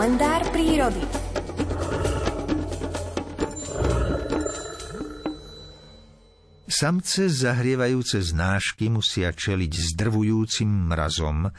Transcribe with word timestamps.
kalendár 0.00 0.40
prírody. 0.48 1.04
Samce 6.64 7.28
zahrievajúce 7.28 8.24
znášky 8.24 8.88
musia 8.88 9.28
čeliť 9.28 9.68
zdrvujúcim 9.92 10.88
mrazom, 10.88 11.52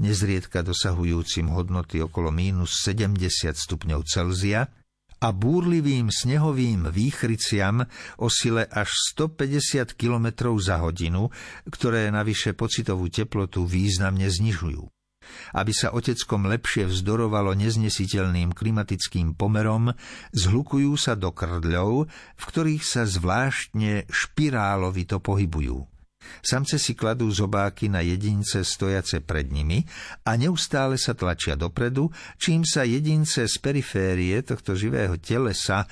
nezriedka 0.00 0.64
dosahujúcim 0.64 1.52
hodnoty 1.52 2.00
okolo 2.00 2.32
mínus 2.32 2.80
70 2.80 3.60
stupňov 3.60 4.00
Celzia 4.08 4.72
a 5.20 5.28
búrlivým 5.28 6.08
snehovým 6.08 6.88
výchryciam 6.88 7.84
o 8.16 8.32
sile 8.32 8.72
až 8.72 8.88
150 9.12 10.00
km 10.00 10.56
za 10.56 10.80
hodinu, 10.80 11.28
ktoré 11.68 12.08
navyše 12.08 12.56
pocitovú 12.56 13.12
teplotu 13.12 13.68
významne 13.68 14.32
znižujú 14.32 15.01
aby 15.52 15.72
sa 15.76 15.92
oteckom 15.92 16.48
lepšie 16.48 16.88
vzdorovalo 16.88 17.52
neznesiteľným 17.54 18.56
klimatickým 18.56 19.36
pomerom, 19.36 19.92
zhlukujú 20.32 20.96
sa 20.96 21.12
do 21.12 21.30
krdľov, 21.30 22.08
v 22.10 22.42
ktorých 22.42 22.82
sa 22.82 23.04
zvláštne 23.04 24.08
špirálovito 24.08 25.20
pohybujú. 25.20 25.91
Samce 26.44 26.76
si 26.76 26.92
kladú 26.94 27.30
zobáky 27.30 27.88
na 27.88 28.04
jedince 28.04 28.62
stojace 28.62 29.24
pred 29.24 29.48
nimi 29.50 29.82
a 30.26 30.36
neustále 30.36 31.00
sa 31.00 31.16
tlačia 31.16 31.58
dopredu, 31.58 32.12
čím 32.36 32.62
sa 32.62 32.84
jedince 32.84 33.48
z 33.48 33.56
periférie 33.58 34.42
tohto 34.44 34.76
živého 34.76 35.16
telesa 35.18 35.88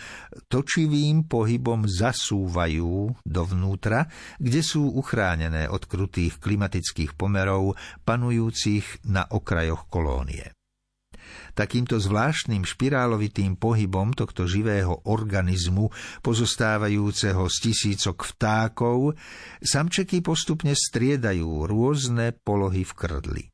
točivým 0.47 1.27
pohybom 1.27 1.89
zasúvajú 1.89 3.15
dovnútra, 3.25 4.06
kde 4.37 4.61
sú 4.61 4.91
uchránené 4.93 5.66
od 5.70 5.87
krutých 5.89 6.39
klimatických 6.39 7.17
pomerov 7.17 7.75
panujúcich 8.05 9.06
na 9.09 9.25
okrajoch 9.27 9.89
kolónie. 9.89 10.59
Takýmto 11.55 11.98
zvláštnym 11.98 12.67
špirálovitým 12.67 13.59
pohybom 13.59 14.14
tohto 14.14 14.47
živého 14.47 15.03
organizmu, 15.06 15.91
pozostávajúceho 16.25 17.47
z 17.47 17.56
tisícok 17.70 18.25
vtákov, 18.36 19.19
samčeky 19.61 20.23
postupne 20.25 20.73
striedajú 20.73 21.67
rôzne 21.67 22.36
polohy 22.41 22.83
v 22.86 22.92
krdli. 22.95 23.45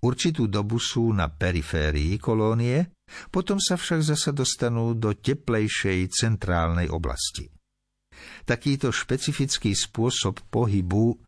Určitú 0.00 0.48
dobu 0.48 0.80
sú 0.80 1.12
na 1.12 1.28
periférii 1.28 2.16
kolónie, 2.16 2.92
potom 3.28 3.60
sa 3.60 3.76
však 3.76 4.00
zasa 4.00 4.30
dostanú 4.32 4.96
do 4.96 5.12
teplejšej 5.12 6.08
centrálnej 6.12 6.88
oblasti. 6.88 7.48
Takýto 8.44 8.92
špecifický 8.94 9.76
spôsob 9.76 10.40
pohybu 10.48 11.18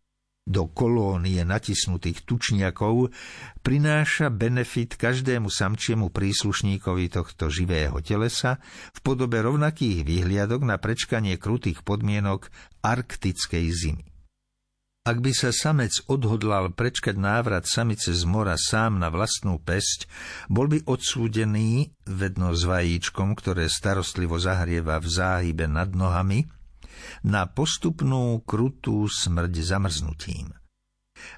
do 0.47 0.71
kolónie 0.71 1.43
natisnutých 1.43 2.23
tučniakov 2.23 3.11
prináša 3.59 4.31
benefit 4.31 4.95
každému 4.95 5.51
samčiemu 5.51 6.07
príslušníkovi 6.07 7.11
tohto 7.11 7.51
živého 7.51 7.99
telesa 7.99 8.63
v 8.95 8.99
podobe 9.03 9.43
rovnakých 9.43 10.07
výhliadok 10.07 10.63
na 10.63 10.79
prečkanie 10.79 11.35
krutých 11.35 11.83
podmienok 11.83 12.47
arktickej 12.79 13.65
zimy. 13.75 14.07
Ak 15.07 15.23
by 15.23 15.31
sa 15.31 15.55
samec 15.55 16.03
odhodlal 16.11 16.75
prečkať 16.75 17.15
návrat 17.15 17.63
samice 17.63 18.11
z 18.11 18.27
mora 18.27 18.59
sám 18.59 18.99
na 18.99 19.07
vlastnú 19.07 19.55
pesť, 19.55 20.03
bol 20.51 20.67
by 20.67 20.83
odsúdený, 20.83 21.95
vedno 22.03 22.51
s 22.51 22.67
vajíčkom, 22.67 23.31
ktoré 23.39 23.71
starostlivo 23.71 24.35
zahrieva 24.35 24.99
v 24.99 25.07
záhybe 25.07 25.63
nad 25.63 25.95
nohami, 25.95 26.43
na 27.25 27.45
postupnú 27.49 28.41
krutú 28.45 29.09
smrť 29.09 29.53
zamrznutím. 29.63 30.53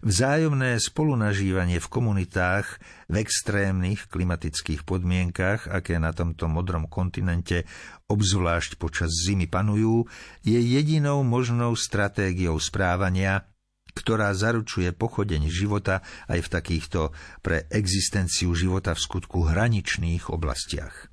Vzájomné 0.04 0.76
spolunažívanie 0.76 1.80
v 1.80 1.88
komunitách 1.88 2.84
v 3.08 3.16
extrémnych 3.24 4.12
klimatických 4.12 4.84
podmienkach, 4.84 5.72
aké 5.72 5.96
na 6.00 6.12
tomto 6.12 6.52
modrom 6.52 6.92
kontinente 6.92 7.64
obzvlášť 8.12 8.76
počas 8.76 9.12
zimy 9.24 9.48
panujú, 9.48 10.04
je 10.44 10.60
jedinou 10.60 11.24
možnou 11.24 11.80
stratégiou 11.80 12.60
správania, 12.60 13.48
ktorá 13.96 14.32
zaručuje 14.36 14.92
pochodeň 14.96 15.50
života 15.50 16.06
aj 16.30 16.40
v 16.46 16.52
takýchto 16.52 17.02
pre 17.44 17.66
existenciu 17.74 18.54
života 18.54 18.94
v 18.96 19.04
skutku 19.04 19.48
hraničných 19.48 20.30
oblastiach. 20.32 21.12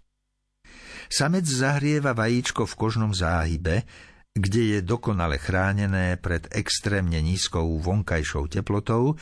Samec 1.06 1.46
zahrieva 1.46 2.18
vajíčko 2.18 2.66
v 2.66 2.74
kožnom 2.74 3.14
záhybe, 3.14 3.86
kde 4.36 4.62
je 4.76 4.78
dokonale 4.84 5.40
chránené 5.40 6.20
pred 6.20 6.44
extrémne 6.52 7.16
nízkou 7.24 7.80
vonkajšou 7.80 8.52
teplotou 8.52 9.16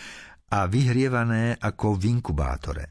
a 0.51 0.67
vyhrievané 0.67 1.55
ako 1.63 1.95
v 1.95 2.19
inkubátore. 2.19 2.85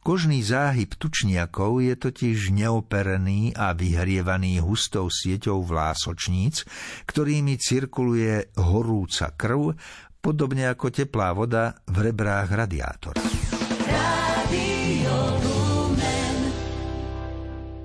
Kožný 0.00 0.40
záhyb 0.40 0.96
tučniakov 0.96 1.84
je 1.84 1.92
totiž 1.92 2.56
neoperený 2.56 3.52
a 3.52 3.76
vyhrievaný 3.76 4.64
hustou 4.64 5.12
sieťou 5.12 5.60
vlásočníc, 5.60 6.64
ktorými 7.04 7.60
cirkuluje 7.60 8.56
horúca 8.56 9.28
krv, 9.36 9.76
podobne 10.24 10.72
ako 10.72 10.88
teplá 10.88 11.36
voda 11.36 11.76
v 11.84 12.10
rebrách 12.10 12.48
radiátora. 12.48 13.20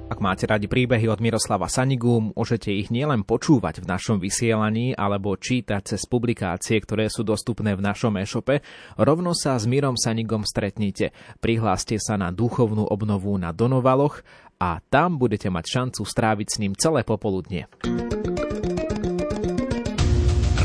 Ak 0.05 0.21
máte 0.21 0.45
radi 0.45 0.69
príbehy 0.69 1.09
od 1.09 1.17
Miroslava 1.17 1.65
Sanigu, 1.65 2.29
môžete 2.37 2.69
ich 2.69 2.93
nielen 2.93 3.25
počúvať 3.25 3.81
v 3.81 3.89
našom 3.89 4.21
vysielaní 4.21 4.93
alebo 4.93 5.33
čítať 5.33 5.81
cez 5.81 6.05
publikácie, 6.05 6.77
ktoré 6.77 7.09
sú 7.09 7.25
dostupné 7.25 7.73
v 7.73 7.81
našom 7.81 8.13
e-shope, 8.21 8.61
rovno 9.01 9.33
sa 9.33 9.57
s 9.57 9.65
Mirom 9.65 9.97
Sanigom 9.97 10.45
stretnite. 10.45 11.09
Prihláste 11.41 11.97
sa 11.97 12.21
na 12.21 12.29
duchovnú 12.29 12.85
obnovu 12.85 13.33
na 13.41 13.49
Donovaloch 13.49 14.21
a 14.61 14.77
tam 14.93 15.17
budete 15.17 15.49
mať 15.49 15.65
šancu 15.65 16.05
stráviť 16.05 16.47
s 16.53 16.59
ním 16.61 16.77
celé 16.77 17.01
popoludne. 17.01 17.65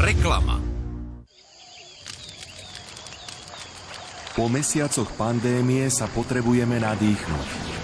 Reklama 0.05 0.61
Po 4.37 4.53
mesiacoch 4.53 5.09
pandémie 5.17 5.89
sa 5.89 6.05
potrebujeme 6.12 6.77
nadýchnuť. 6.77 7.79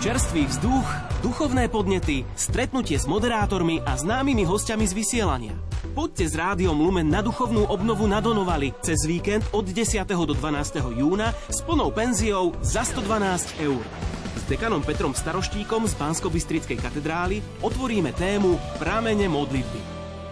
Čerstvý 0.00 0.48
vzduch, 0.48 0.88
duchovné 1.20 1.68
podnety, 1.68 2.24
stretnutie 2.32 2.96
s 2.96 3.04
moderátormi 3.04 3.84
a 3.84 4.00
známymi 4.00 4.48
hostiami 4.48 4.88
z 4.88 4.96
vysielania. 4.96 5.52
Poďte 5.92 6.24
s 6.24 6.34
rádiom 6.40 6.72
Lumen 6.72 7.12
na 7.12 7.20
duchovnú 7.20 7.68
obnovu 7.68 8.08
na 8.08 8.24
Donovali 8.24 8.72
cez 8.80 9.04
víkend 9.04 9.44
od 9.52 9.68
10. 9.68 10.00
do 10.08 10.32
12. 10.32 10.96
júna 10.96 11.36
s 11.52 11.60
plnou 11.60 11.92
penziou 11.92 12.56
za 12.64 12.80
112 12.80 13.60
eur. 13.60 13.84
S 14.40 14.48
dekanom 14.48 14.80
Petrom 14.80 15.12
Staroštíkom 15.12 15.84
z 15.84 15.92
bansko 16.00 16.32
katedrály 16.80 17.44
otvoríme 17.60 18.16
tému 18.16 18.56
Prámene 18.80 19.28
modlitby. 19.28 19.80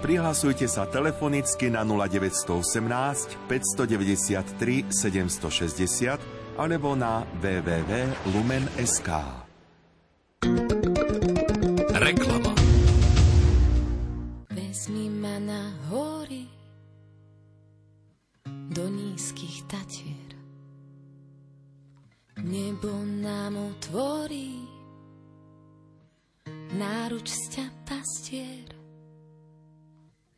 Prihlasujte 0.00 0.65
sa 0.65 0.89
telefonicky 0.89 1.69
na 1.69 1.85
0918 1.85 3.37
593 3.53 4.97
760 4.97 6.56
alebo 6.56 6.97
na 6.97 7.29
www.lumen.sk. 7.37 9.48
Reklama 12.09 12.55
Vezmi 14.49 15.13
ma 15.13 15.37
na 15.39 15.77
hory 15.93 16.49
do 18.73 18.89
nízkych 18.89 19.69
tatier. 19.69 20.33
Nebo 22.41 22.89
nám 23.05 23.61
otvorí 23.61 24.57
náruč 26.81 27.29
sťa 27.29 27.69
pastier. 27.85 28.73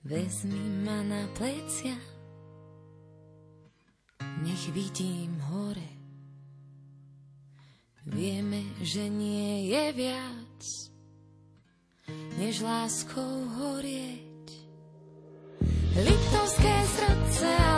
Vezmi 0.03 0.83
ma 0.83 1.07
na 1.07 1.31
plecia, 1.39 1.95
nech 4.43 4.75
vidím 4.75 5.39
hore. 5.55 5.91
Vieme, 8.11 8.59
že 8.83 9.07
nie 9.07 9.71
je 9.71 9.85
viac, 9.95 10.90
než 12.51 12.67
láskou 12.67 13.47
horieť. 13.63 14.51
Liptovské 16.03 16.75
srdce 16.99 17.47
a 17.47 17.70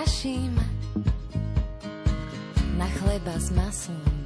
vašim 0.00 0.56
na 2.78 2.88
chleba 2.88 3.36
s 3.36 3.52
maslom. 3.52 4.16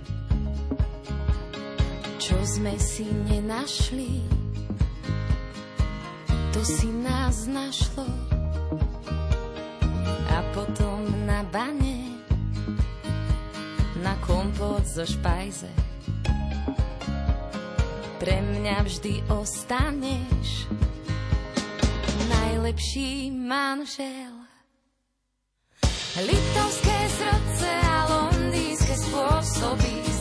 Čo 2.22 2.38
sme 2.46 2.78
si 2.78 3.02
nenašli, 3.02 4.22
to 6.54 6.62
si 6.62 6.86
nás 6.86 7.50
našlo. 7.50 8.06
A 10.30 10.38
potom 10.54 11.10
na 11.26 11.42
bane, 11.50 12.22
na 13.98 14.14
kompot 14.22 14.86
zo 14.86 15.02
špajze. 15.02 15.74
Pre 18.22 18.36
mňa 18.46 18.78
vždy 18.78 19.26
ostaneš 19.26 20.70
najlepší 22.30 23.34
manžel. 23.34 24.33
Litovské 26.14 26.98
srdce 27.10 27.70
a 27.90 28.06
londýnske 28.06 28.94
spôsoby 29.02 30.13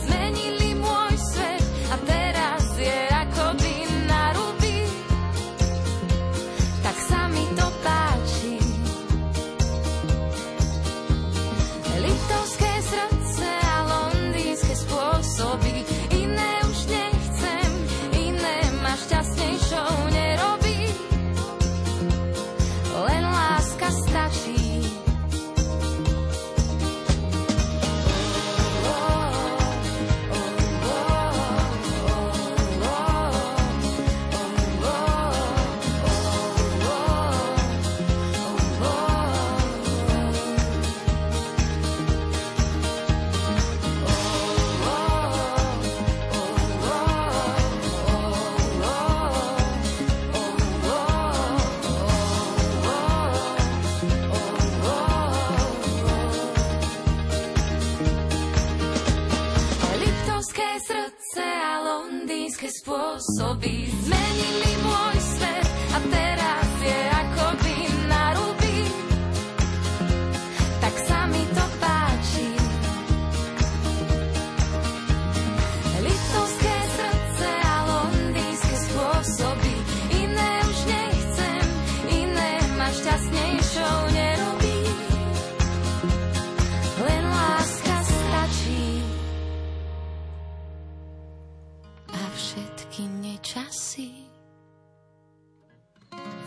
londýnske 62.64 62.80
spôsoby 62.80 63.92
zmenili 64.08 64.72
môj 64.80 65.16
svet 65.20 65.73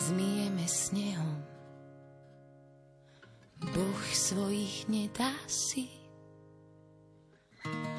zmijeme 0.08 0.64
snehom. 0.64 1.38
Boh 3.60 4.02
svojich 4.16 4.88
nedá 4.88 5.36
si. 5.52 5.92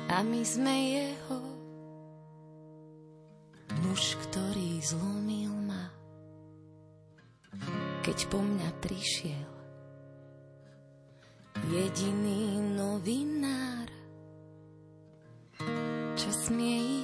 A 0.08 0.24
my 0.24 0.40
sme 0.40 0.72
jeho. 0.72 1.40
Muž, 3.84 4.16
ktorý 4.24 4.80
zlomil 4.80 5.52
ma, 5.52 5.92
keď 8.00 8.18
po 8.32 8.40
mňa 8.40 8.70
prišiel 8.80 9.48
jediný 11.68 12.64
novinár, 12.74 13.86
čo 16.16 16.28
smie 16.32 16.98